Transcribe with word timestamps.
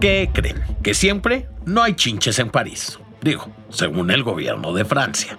¿Qué 0.00 0.30
creen? 0.32 0.62
Que 0.80 0.94
siempre 0.94 1.48
no 1.66 1.82
hay 1.82 1.94
chinches 1.94 2.38
en 2.38 2.50
París. 2.50 3.00
Digo, 3.20 3.50
según 3.68 4.12
el 4.12 4.22
gobierno 4.22 4.72
de 4.72 4.84
Francia. 4.84 5.36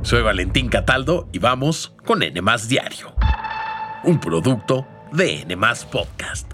Soy 0.00 0.22
Valentín 0.22 0.68
Cataldo 0.68 1.28
y 1.30 1.38
vamos 1.38 1.94
con 2.06 2.22
N 2.22 2.40
Diario, 2.66 3.14
un 4.04 4.18
producto 4.20 4.86
de 5.12 5.42
N 5.42 5.54
Podcast. 5.92 6.50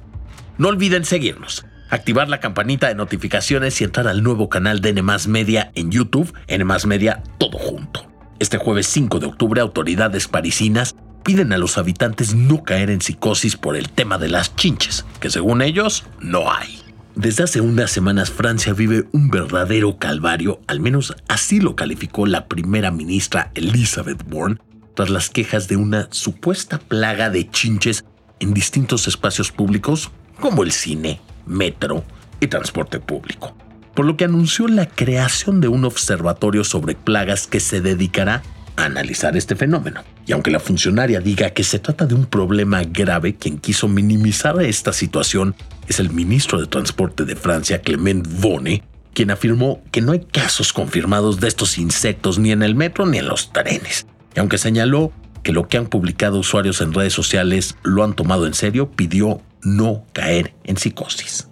No 0.58 0.68
olviden 0.68 1.04
seguirnos, 1.04 1.64
activar 1.88 2.28
la 2.28 2.40
campanita 2.40 2.88
de 2.88 2.96
notificaciones 2.96 3.80
y 3.80 3.84
entrar 3.84 4.08
al 4.08 4.24
nuevo 4.24 4.48
canal 4.48 4.80
de 4.80 4.88
N 4.88 5.02
Media 5.28 5.70
en 5.76 5.92
YouTube, 5.92 6.34
N 6.48 6.64
Media 6.64 7.22
todo 7.38 7.58
junto. 7.58 8.10
Este 8.40 8.58
jueves 8.58 8.88
5 8.88 9.20
de 9.20 9.26
octubre, 9.26 9.60
autoridades 9.60 10.26
parisinas 10.26 10.96
piden 11.30 11.52
a 11.52 11.58
los 11.58 11.78
habitantes 11.78 12.34
no 12.34 12.64
caer 12.64 12.90
en 12.90 13.00
psicosis 13.00 13.54
por 13.54 13.76
el 13.76 13.88
tema 13.88 14.18
de 14.18 14.28
las 14.28 14.56
chinches, 14.56 15.06
que 15.20 15.30
según 15.30 15.62
ellos 15.62 16.04
no 16.18 16.52
hay. 16.52 16.80
Desde 17.14 17.44
hace 17.44 17.60
unas 17.60 17.92
semanas 17.92 18.32
Francia 18.32 18.72
vive 18.72 19.04
un 19.12 19.30
verdadero 19.30 19.96
calvario, 19.96 20.60
al 20.66 20.80
menos 20.80 21.14
así 21.28 21.60
lo 21.60 21.76
calificó 21.76 22.26
la 22.26 22.48
primera 22.48 22.90
ministra 22.90 23.52
Elizabeth 23.54 24.28
Bourne, 24.28 24.58
tras 24.96 25.08
las 25.08 25.30
quejas 25.30 25.68
de 25.68 25.76
una 25.76 26.08
supuesta 26.10 26.80
plaga 26.80 27.30
de 27.30 27.48
chinches 27.48 28.04
en 28.40 28.52
distintos 28.52 29.06
espacios 29.06 29.52
públicos 29.52 30.10
como 30.40 30.64
el 30.64 30.72
cine, 30.72 31.20
metro 31.46 32.02
y 32.40 32.48
transporte 32.48 32.98
público 32.98 33.54
por 33.94 34.06
lo 34.06 34.16
que 34.16 34.24
anunció 34.24 34.66
la 34.68 34.86
creación 34.86 35.60
de 35.60 35.68
un 35.68 35.84
observatorio 35.84 36.64
sobre 36.64 36.94
plagas 36.94 37.46
que 37.46 37.60
se 37.60 37.80
dedicará 37.80 38.42
analizar 38.84 39.36
este 39.36 39.56
fenómeno. 39.56 40.02
Y 40.26 40.32
aunque 40.32 40.50
la 40.50 40.60
funcionaria 40.60 41.20
diga 41.20 41.50
que 41.50 41.64
se 41.64 41.78
trata 41.78 42.06
de 42.06 42.14
un 42.14 42.26
problema 42.26 42.82
grave, 42.84 43.36
quien 43.36 43.58
quiso 43.58 43.88
minimizar 43.88 44.60
esta 44.62 44.92
situación 44.92 45.54
es 45.88 46.00
el 46.00 46.10
ministro 46.10 46.60
de 46.60 46.66
Transporte 46.66 47.24
de 47.24 47.36
Francia, 47.36 47.80
Clement 47.82 48.26
Bonne, 48.40 48.82
quien 49.14 49.30
afirmó 49.30 49.82
que 49.90 50.00
no 50.00 50.12
hay 50.12 50.20
casos 50.20 50.72
confirmados 50.72 51.40
de 51.40 51.48
estos 51.48 51.78
insectos 51.78 52.38
ni 52.38 52.52
en 52.52 52.62
el 52.62 52.74
metro 52.74 53.06
ni 53.06 53.18
en 53.18 53.28
los 53.28 53.52
trenes. 53.52 54.06
Y 54.34 54.40
aunque 54.40 54.58
señaló 54.58 55.12
que 55.42 55.52
lo 55.52 55.68
que 55.68 55.78
han 55.78 55.86
publicado 55.86 56.38
usuarios 56.38 56.80
en 56.80 56.92
redes 56.92 57.12
sociales 57.12 57.76
lo 57.82 58.04
han 58.04 58.14
tomado 58.14 58.46
en 58.46 58.54
serio, 58.54 58.90
pidió 58.90 59.40
no 59.62 60.04
caer 60.12 60.54
en 60.64 60.76
psicosis. 60.76 61.48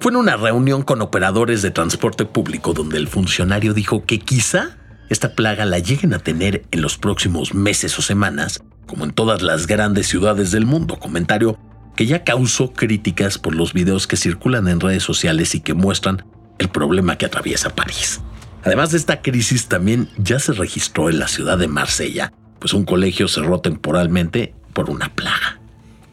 Fue 0.00 0.10
en 0.10 0.16
una 0.16 0.36
reunión 0.36 0.82
con 0.82 1.00
operadores 1.00 1.62
de 1.62 1.70
transporte 1.70 2.24
público 2.24 2.72
donde 2.72 2.98
el 2.98 3.08
funcionario 3.08 3.72
dijo 3.72 4.04
que 4.04 4.18
quizá 4.18 4.78
esta 5.12 5.34
plaga 5.34 5.66
la 5.66 5.78
lleguen 5.78 6.14
a 6.14 6.18
tener 6.18 6.64
en 6.70 6.80
los 6.80 6.96
próximos 6.96 7.54
meses 7.54 7.98
o 7.98 8.02
semanas, 8.02 8.62
como 8.86 9.04
en 9.04 9.12
todas 9.12 9.42
las 9.42 9.66
grandes 9.66 10.06
ciudades 10.06 10.50
del 10.50 10.64
mundo, 10.64 10.98
comentario 10.98 11.58
que 11.96 12.06
ya 12.06 12.24
causó 12.24 12.72
críticas 12.72 13.36
por 13.36 13.54
los 13.54 13.74
videos 13.74 14.06
que 14.06 14.16
circulan 14.16 14.68
en 14.68 14.80
redes 14.80 15.02
sociales 15.02 15.54
y 15.54 15.60
que 15.60 15.74
muestran 15.74 16.24
el 16.58 16.70
problema 16.70 17.18
que 17.18 17.26
atraviesa 17.26 17.74
París. 17.74 18.22
Además 18.64 18.92
de 18.92 18.96
esta 18.96 19.20
crisis 19.20 19.66
también 19.66 20.08
ya 20.16 20.38
se 20.38 20.52
registró 20.52 21.10
en 21.10 21.18
la 21.18 21.28
ciudad 21.28 21.58
de 21.58 21.68
Marsella, 21.68 22.32
pues 22.58 22.72
un 22.72 22.84
colegio 22.84 23.28
cerró 23.28 23.60
temporalmente 23.60 24.54
por 24.72 24.88
una 24.88 25.14
plaga. 25.14 25.60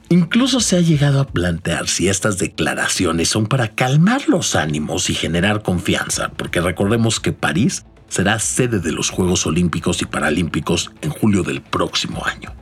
Incluso 0.10 0.60
se 0.60 0.76
ha 0.76 0.82
llegado 0.82 1.22
a 1.22 1.28
plantear 1.28 1.88
si 1.88 2.10
estas 2.10 2.40
declaraciones 2.40 3.30
son 3.30 3.46
para 3.46 3.70
calmar 3.76 4.28
los 4.28 4.56
ánimos 4.56 5.10
y 5.10 5.14
generar 5.14 5.62
confianza, 5.62 6.32
porque 6.36 6.60
recordemos 6.60 7.20
que 7.20 7.32
París 7.32 7.86
será 8.10 8.40
sede 8.40 8.80
de 8.80 8.92
los 8.92 9.10
Juegos 9.10 9.46
Olímpicos 9.46 10.02
y 10.02 10.06
Paralímpicos 10.06 10.92
en 11.02 11.12
julio 11.12 11.44
del 11.44 11.62
próximo 11.62 12.26
año. 12.26 12.54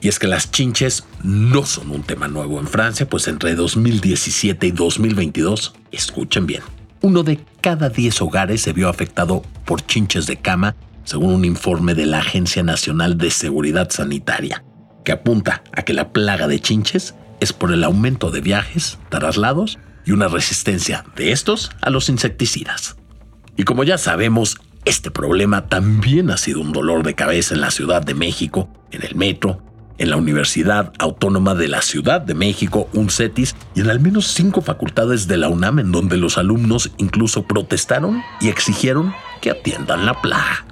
Y 0.00 0.08
es 0.08 0.18
que 0.18 0.26
las 0.26 0.50
chinches 0.50 1.04
no 1.22 1.64
son 1.64 1.90
un 1.90 2.02
tema 2.02 2.28
nuevo 2.28 2.58
en 2.58 2.66
Francia, 2.66 3.08
pues 3.08 3.28
entre 3.28 3.54
2017 3.54 4.66
y 4.66 4.70
2022, 4.72 5.74
escuchen 5.90 6.46
bien, 6.46 6.62
uno 7.00 7.22
de 7.22 7.40
cada 7.60 7.88
10 7.88 8.22
hogares 8.22 8.62
se 8.62 8.72
vio 8.72 8.88
afectado 8.88 9.42
por 9.64 9.84
chinches 9.86 10.26
de 10.26 10.36
cama, 10.36 10.74
según 11.04 11.32
un 11.32 11.44
informe 11.44 11.94
de 11.94 12.06
la 12.06 12.18
Agencia 12.18 12.62
Nacional 12.62 13.16
de 13.16 13.30
Seguridad 13.30 13.90
Sanitaria 13.90 14.64
que 15.06 15.12
apunta 15.12 15.62
a 15.72 15.82
que 15.82 15.94
la 15.94 16.12
plaga 16.12 16.48
de 16.48 16.60
chinches 16.60 17.14
es 17.40 17.52
por 17.52 17.72
el 17.72 17.84
aumento 17.84 18.30
de 18.32 18.40
viajes, 18.40 18.98
traslados 19.08 19.78
y 20.04 20.10
una 20.10 20.26
resistencia 20.26 21.04
de 21.14 21.30
estos 21.30 21.70
a 21.80 21.90
los 21.90 22.08
insecticidas. 22.08 22.96
Y 23.56 23.64
como 23.64 23.84
ya 23.84 23.98
sabemos, 23.98 24.58
este 24.84 25.10
problema 25.10 25.66
también 25.66 26.30
ha 26.30 26.36
sido 26.36 26.60
un 26.60 26.72
dolor 26.72 27.02
de 27.02 27.14
cabeza 27.14 27.54
en 27.54 27.60
la 27.60 27.70
Ciudad 27.70 28.02
de 28.02 28.14
México, 28.14 28.68
en 28.90 29.02
el 29.02 29.14
metro, 29.14 29.60
en 29.98 30.10
la 30.10 30.16
Universidad 30.16 30.92
Autónoma 30.98 31.54
de 31.54 31.68
la 31.68 31.80
Ciudad 31.80 32.20
de 32.20 32.34
México, 32.34 32.88
UNCETIS, 32.92 33.56
y 33.74 33.80
en 33.80 33.90
al 33.90 34.00
menos 34.00 34.28
cinco 34.28 34.60
facultades 34.60 35.26
de 35.26 35.38
la 35.38 35.48
UNAM 35.48 35.78
en 35.78 35.92
donde 35.92 36.18
los 36.18 36.38
alumnos 36.38 36.90
incluso 36.98 37.44
protestaron 37.46 38.22
y 38.40 38.48
exigieron 38.48 39.14
que 39.40 39.50
atiendan 39.50 40.04
la 40.04 40.20
plaga. 40.20 40.66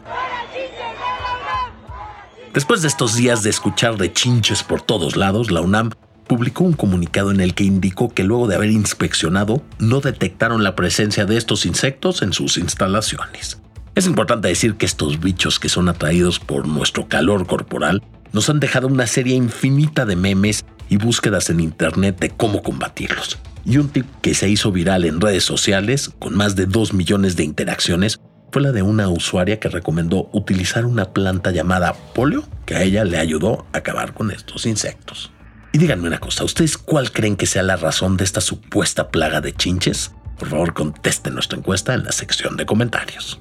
Después 2.53 2.83
de 2.83 2.89
estos 2.89 3.17
días 3.17 3.43
de 3.43 3.51
escuchar 3.51 3.97
de 3.97 4.13
chinches 4.13 4.63
por 4.63 4.81
todos 4.81 5.17
lados, 5.17 5.51
la 5.51 5.61
UNAM 5.61 5.91
publicó 6.27 6.65
un 6.65 6.73
comunicado 6.73 7.31
en 7.31 7.41
el 7.41 7.55
que 7.55 7.65
indicó 7.65 8.13
que 8.13 8.25
luego 8.25 8.49
de 8.49 8.57
haber 8.57 8.71
inspeccionado, 8.71 9.63
no 9.79 10.01
detectaron 10.01 10.65
la 10.65 10.75
presencia 10.75 11.27
de 11.27 11.37
estos 11.37 11.67
insectos 11.67 12.23
en 12.23 12.33
sus 12.33 12.57
instalaciones. 12.57 13.59
Es 13.95 14.07
importante 14.07 14.49
decir 14.49 14.75
que 14.75 14.87
estos 14.87 15.21
bichos 15.21 15.61
que 15.61 15.69
son 15.69 15.89
atraídos 15.89 16.41
por 16.41 16.67
nuestro 16.67 17.07
calor 17.09 17.47
corporal 17.47 18.03
nos 18.33 18.51
han 18.51 18.59
dejado 18.59 18.89
una 18.89 19.07
serie 19.07 19.37
infinita 19.37 20.05
de 20.05 20.17
memes 20.17 20.65
y 20.89 20.97
búsquedas 20.97 21.51
en 21.51 21.61
internet 21.61 22.19
de 22.19 22.31
cómo 22.31 22.63
combatirlos. 22.63 23.39
Y 23.65 23.79
un 23.79 23.89
tip 23.89 24.07
que 24.21 24.35
se 24.35 24.49
hizo 24.49 24.73
viral 24.73 25.05
en 25.05 25.21
redes 25.21 25.45
sociales, 25.45 26.11
con 26.19 26.37
más 26.37 26.57
de 26.57 26.67
2 26.67 26.93
millones 26.93 27.37
de 27.37 27.45
interacciones, 27.45 28.19
fue 28.51 28.63
la 28.63 28.73
de 28.73 28.83
una 28.83 29.09
usuaria 29.09 29.59
que 29.59 29.69
recomendó 29.69 30.29
utilizar 30.33 30.85
una 30.85 31.13
planta 31.13 31.51
llamada 31.51 31.95
polio 32.15 32.45
que 32.67 32.75
a 32.75 32.83
ella 32.83 33.05
le 33.05 33.19
ayudó 33.19 33.67
a 33.73 33.79
acabar 33.79 34.15
con 34.15 34.31
estos 34.31 34.67
insectos. 34.67 35.33
Y 35.75 35.79
díganme 35.79 36.07
una 36.07 36.21
cosa, 36.21 36.45
¿ustedes 36.45 36.79
cuál 36.79 37.11
creen 37.11 37.35
que 37.35 37.47
sea 37.47 37.65
la 37.65 37.75
razón 37.75 38.17
de 38.17 38.23
esta 38.23 38.41
supuesta 38.41 39.09
plaga 39.09 39.41
de 39.41 39.53
chinches? 39.53 40.13
Por 40.39 40.49
favor, 40.49 40.73
contesten 40.73 41.35
nuestra 41.35 41.59
encuesta 41.59 41.95
en 41.95 42.05
la 42.05 42.13
sección 42.13 42.57
de 42.57 42.65
comentarios. 42.65 43.41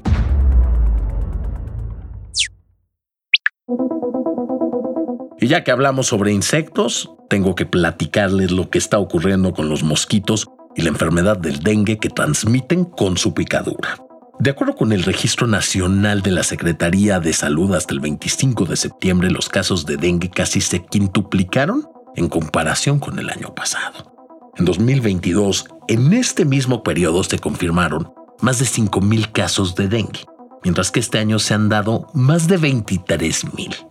Y 5.39 5.45
ya 5.45 5.63
que 5.63 5.69
hablamos 5.69 6.07
sobre 6.07 6.31
insectos, 6.31 7.11
tengo 7.29 7.53
que 7.53 7.67
platicarles 7.67 8.49
lo 8.49 8.71
que 8.71 8.79
está 8.79 8.97
ocurriendo 8.97 9.53
con 9.53 9.69
los 9.69 9.83
mosquitos 9.83 10.47
y 10.75 10.81
la 10.81 10.89
enfermedad 10.89 11.37
del 11.37 11.59
dengue 11.59 11.99
que 11.99 12.09
transmiten 12.09 12.85
con 12.85 13.15
su 13.15 13.35
picadura. 13.35 13.99
De 14.39 14.49
acuerdo 14.49 14.75
con 14.75 14.91
el 14.91 15.03
Registro 15.03 15.45
Nacional 15.45 16.23
de 16.23 16.31
la 16.31 16.41
Secretaría 16.41 17.19
de 17.19 17.31
Salud, 17.31 17.75
hasta 17.75 17.93
el 17.93 17.99
25 17.99 18.65
de 18.65 18.75
septiembre 18.75 19.29
los 19.29 19.49
casos 19.49 19.85
de 19.85 19.97
dengue 19.97 20.31
casi 20.31 20.61
se 20.61 20.83
quintuplicaron 20.83 21.92
en 22.15 22.29
comparación 22.29 22.99
con 22.99 23.19
el 23.19 23.29
año 23.29 23.53
pasado. 23.53 24.13
En 24.55 24.65
2022, 24.65 25.67
en 25.87 26.13
este 26.13 26.45
mismo 26.45 26.83
periodo 26.83 27.23
se 27.23 27.39
confirmaron 27.39 28.13
más 28.41 28.59
de 28.59 28.65
5.000 28.65 29.31
casos 29.31 29.75
de 29.75 29.87
dengue, 29.87 30.25
mientras 30.63 30.91
que 30.91 30.99
este 30.99 31.19
año 31.19 31.39
se 31.39 31.53
han 31.53 31.69
dado 31.69 32.07
más 32.13 32.47
de 32.47 32.59
23.000. 32.59 33.87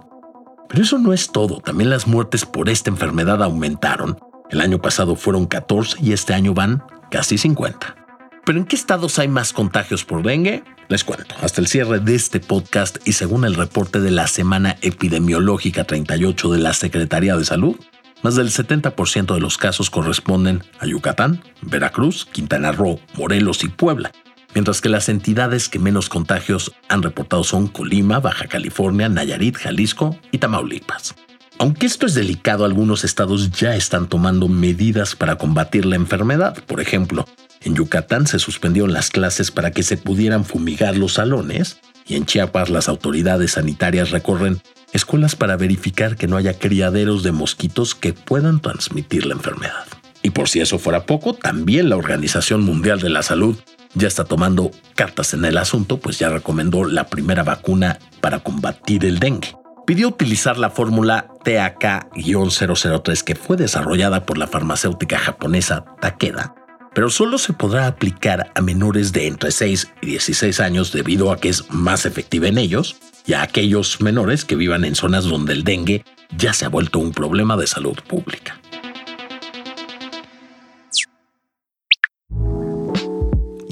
Pero 0.69 0.83
eso 0.83 0.99
no 0.99 1.13
es 1.13 1.33
todo, 1.33 1.61
también 1.61 1.91
las 1.91 2.07
muertes 2.07 2.47
por 2.47 2.69
esta 2.69 2.91
enfermedad 2.91 3.43
aumentaron. 3.43 4.19
El 4.51 4.61
año 4.61 4.81
pasado 4.81 5.17
fueron 5.17 5.47
14 5.47 5.99
y 6.01 6.13
este 6.13 6.35
año 6.35 6.55
van 6.55 6.85
casi 7.11 7.39
50. 7.39 7.97
¿Pero 8.45 8.59
en 8.59 8.65
qué 8.65 8.77
estados 8.77 9.19
hay 9.19 9.29
más 9.29 9.53
contagios 9.53 10.05
por 10.05 10.23
dengue? 10.23 10.65
Les 10.89 11.05
cuento. 11.05 11.35
Hasta 11.41 11.61
el 11.61 11.69
cierre 11.69 12.01
de 12.01 12.15
este 12.15 12.41
podcast 12.41 12.97
y 13.07 13.13
según 13.13 13.45
el 13.45 13.55
reporte 13.55 14.01
de 14.01 14.11
la 14.11 14.27
Semana 14.27 14.77
Epidemiológica 14.83 15.85
38 15.85 16.51
de 16.51 16.59
la 16.59 16.73
Secretaría 16.73 17.37
de 17.37 17.45
Salud, 17.45 17.77
más 18.23 18.37
del 18.37 18.49
70% 18.51 19.35
de 19.35 19.41
los 19.41 19.59
casos 19.59 19.91
corresponden 19.91 20.63
a 20.79 20.87
Yucatán, 20.87 21.43
Veracruz, 21.61 22.27
Quintana 22.31 22.73
Roo, 22.73 23.01
Morelos 23.15 23.65
y 23.65 23.69
Puebla, 23.69 24.13
mientras 24.55 24.81
que 24.81 24.89
las 24.89 25.09
entidades 25.09 25.69
que 25.69 25.79
menos 25.79 26.09
contagios 26.09 26.73
han 26.89 27.03
reportado 27.03 27.45
son 27.45 27.69
Colima, 27.69 28.21
Baja 28.21 28.47
California, 28.47 29.09
Nayarit, 29.09 29.57
Jalisco 29.57 30.17
y 30.31 30.39
Tamaulipas. 30.39 31.15
Aunque 31.59 31.87
esto 31.87 32.07
es 32.07 32.15
delicado, 32.15 32.65
algunos 32.65 33.05
estados 33.05 33.51
ya 33.51 33.77
están 33.77 34.09
tomando 34.09 34.49
medidas 34.49 35.15
para 35.15 35.37
combatir 35.37 35.87
la 35.87 35.97
enfermedad. 35.97 36.57
Por 36.65 36.81
ejemplo, 36.81 37.27
en 37.61 37.77
Yucatán 37.77 38.27
se 38.27 38.39
suspendieron 38.39 38.93
las 38.93 39.11
clases 39.11 39.51
para 39.51 39.71
que 39.71 39.83
se 39.83 39.97
pudieran 39.97 40.45
fumigar 40.45 40.97
los 40.97 41.15
salones 41.15 41.79
y 42.07 42.17
en 42.17 42.27
Chiapas 42.27 42.69
las 42.69 42.89
autoridades 42.89 43.53
sanitarias 43.53 44.11
recorren 44.11 44.61
escuelas 44.93 45.37
para 45.37 45.57
verificar 45.57 46.17
que 46.17 46.27
no 46.27 46.37
haya 46.37 46.59
criaderos 46.59 47.23
de 47.23 47.33
mosquitos 47.33 47.95
que 47.95 48.13
puedan 48.13 48.61
transmitir 48.61 49.27
la 49.27 49.35
enfermedad. 49.35 49.87
Y 50.23 50.31
por 50.31 50.49
si 50.49 50.61
eso 50.61 50.79
fuera 50.79 51.05
poco, 51.07 51.35
también 51.35 51.89
la 51.89 51.97
Organización 51.97 52.63
Mundial 52.63 53.01
de 53.01 53.11
la 53.11 53.23
Salud 53.23 53.57
ya 53.95 54.09
está 54.09 54.25
tomando 54.25 54.71
cartas 54.95 55.35
en 55.35 55.45
el 55.45 55.59
asunto, 55.59 55.99
pues 55.99 56.19
ya 56.19 56.29
recomendó 56.29 56.85
la 56.85 57.09
primera 57.09 57.43
vacuna 57.43 57.99
para 58.21 58.41
combatir 58.41 59.05
el 59.05 59.19
dengue. 59.19 59.57
Pidió 59.87 60.09
utilizar 60.09 60.59
la 60.59 60.71
fórmula 60.71 61.27
TAK-003 61.45 63.23
que 63.25 63.35
fue 63.35 63.57
desarrollada 63.57 64.25
por 64.25 64.39
la 64.39 64.47
farmacéutica 64.47 65.19
japonesa 65.19 65.85
Takeda 66.01 66.55
pero 66.95 67.09
solo 67.11 67.39
se 67.39 67.53
podrá 67.53 67.87
aplicar 67.87 68.53
a 68.55 68.61
menores 68.61 69.13
de 69.13 69.27
entre 69.27 69.51
6 69.51 69.93
y 70.03 70.07
16 70.07 70.61
años 70.61 70.93
debido 70.93 71.33
a 71.33 71.39
que 71.39 71.49
es 71.49 71.71
más 71.71 72.07
efectiva 72.07 72.49
en 72.49 72.59
ellos 72.59 72.97
y 73.27 73.35
a 73.35 73.43
aquellos 73.43 74.01
menores 74.01 74.45
que 74.45 74.57
vivan 74.57 74.85
en 74.85 74.95
zonas 74.95 75.25
donde 75.25 75.53
el 75.53 75.65
dengue 75.65 76.05
ya 76.37 76.53
se 76.53 76.65
ha 76.65 76.69
vuelto 76.69 76.99
un 76.99 77.13
problema 77.13 77.57
de 77.57 77.67
salud 77.67 77.97
pública. 78.07 78.61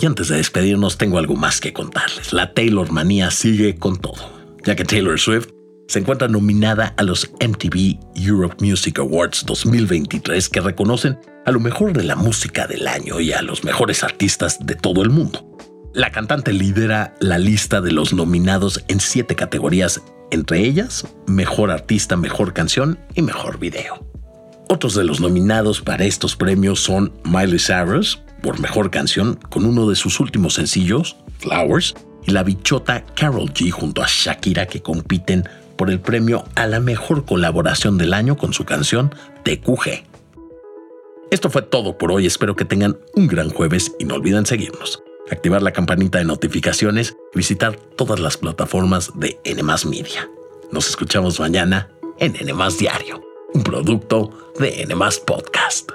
Y 0.00 0.06
antes 0.06 0.28
de 0.28 0.36
despedirnos 0.36 0.96
tengo 0.96 1.18
algo 1.18 1.36
más 1.36 1.60
que 1.60 1.74
contarles. 1.74 2.32
La 2.32 2.54
Taylor 2.54 2.90
manía 2.90 3.30
sigue 3.30 3.76
con 3.76 3.98
todo, 3.98 4.32
ya 4.64 4.74
que 4.74 4.84
Taylor 4.84 5.20
Swift 5.20 5.48
se 5.88 5.98
encuentra 5.98 6.28
nominada 6.28 6.94
a 6.96 7.02
los 7.02 7.30
MTV 7.40 7.98
Europe 8.14 8.64
Music 8.64 8.98
Awards 8.98 9.44
2023 9.44 10.48
que 10.48 10.60
reconocen 10.60 11.18
a 11.44 11.50
lo 11.50 11.60
mejor 11.60 11.92
de 11.92 12.04
la 12.04 12.16
música 12.16 12.66
del 12.66 12.86
año 12.86 13.20
y 13.20 13.32
a 13.32 13.42
los 13.42 13.64
mejores 13.64 14.04
artistas 14.04 14.64
de 14.64 14.76
todo 14.76 15.02
el 15.02 15.10
mundo. 15.10 15.44
La 15.92 16.12
cantante 16.12 16.52
lidera 16.52 17.14
la 17.18 17.36
lista 17.36 17.80
de 17.80 17.90
los 17.90 18.12
nominados 18.12 18.84
en 18.86 19.00
siete 19.00 19.34
categorías, 19.34 20.00
entre 20.30 20.60
ellas 20.60 21.04
Mejor 21.26 21.72
Artista, 21.72 22.16
Mejor 22.16 22.52
Canción 22.52 23.00
y 23.16 23.22
Mejor 23.22 23.58
Video. 23.58 24.06
Otros 24.68 24.94
de 24.94 25.02
los 25.02 25.20
nominados 25.20 25.80
para 25.80 26.04
estos 26.04 26.36
premios 26.36 26.78
son 26.78 27.12
Miley 27.24 27.58
Cyrus 27.58 28.22
por 28.40 28.60
Mejor 28.60 28.92
Canción 28.92 29.34
con 29.34 29.64
uno 29.64 29.88
de 29.88 29.96
sus 29.96 30.20
últimos 30.20 30.54
sencillos, 30.54 31.16
Flowers, 31.38 31.96
y 32.24 32.30
la 32.30 32.44
bichota 32.44 33.04
Carol 33.16 33.52
G 33.52 33.72
junto 33.72 34.00
a 34.00 34.06
Shakira 34.08 34.66
que 34.66 34.82
compiten 34.82 35.42
por 35.74 35.90
el 35.90 35.98
premio 35.98 36.44
a 36.54 36.68
la 36.68 36.78
mejor 36.78 37.24
colaboración 37.24 37.98
del 37.98 38.14
año 38.14 38.36
con 38.36 38.52
su 38.52 38.64
canción 38.64 39.12
TQG. 39.42 40.04
Esto 41.32 41.50
fue 41.50 41.62
todo 41.62 41.98
por 41.98 42.12
hoy, 42.12 42.26
espero 42.26 42.54
que 42.54 42.64
tengan 42.64 42.96
un 43.14 43.26
gran 43.26 43.50
jueves 43.50 43.92
y 43.98 44.04
no 44.04 44.14
olviden 44.14 44.46
seguirnos, 44.46 45.02
activar 45.30 45.62
la 45.62 45.72
campanita 45.72 46.18
de 46.18 46.24
notificaciones 46.24 47.16
y 47.34 47.38
visitar 47.38 47.76
todas 47.76 48.20
las 48.20 48.36
plataformas 48.36 49.10
de 49.14 49.38
N 49.44 49.62
Media. 49.62 50.28
Nos 50.72 50.88
escuchamos 50.88 51.40
mañana 51.40 51.90
en 52.18 52.36
N 52.36 52.52
Diario, 52.78 53.22
un 53.54 53.62
producto 53.62 54.52
de 54.58 54.82
N 54.82 54.94
Podcast. 55.26 55.89